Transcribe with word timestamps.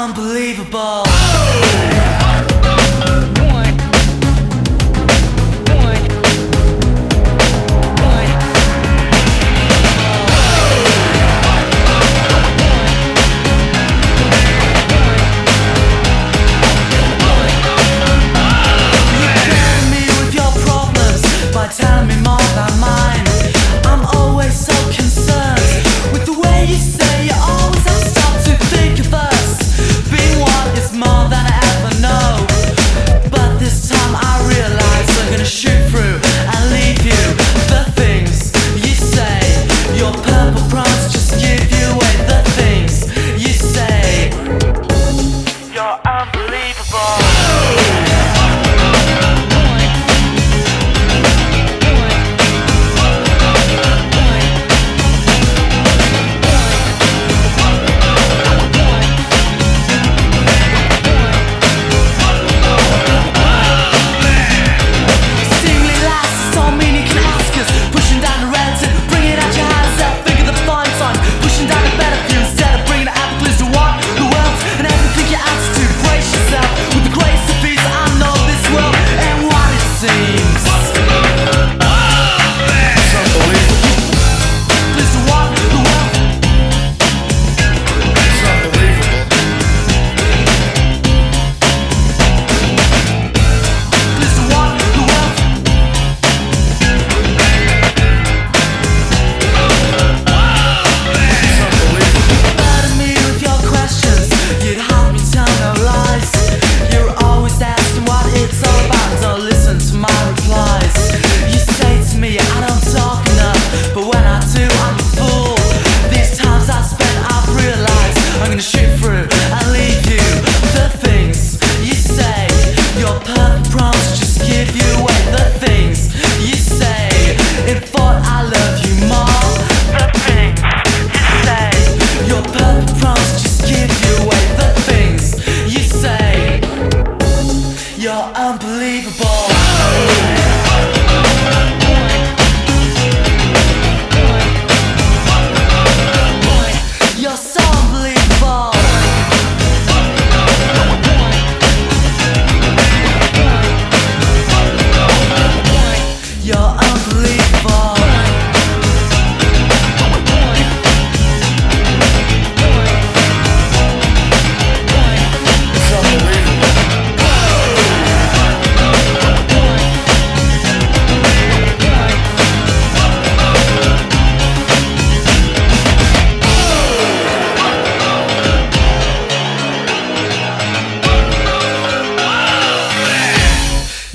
Unbelievable. 0.00 1.89